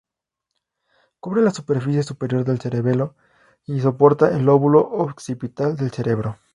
Cubre 1.19 1.43
la 1.43 1.51
superficie 1.51 2.01
superior 2.01 2.43
del 2.43 2.59
cerebelo 2.59 3.13
y 3.67 3.81
soporta 3.81 4.35
el 4.35 4.45
lóbulo 4.45 4.79
occipital 4.79 5.75
del 5.77 5.91
cerebro. 5.91 6.39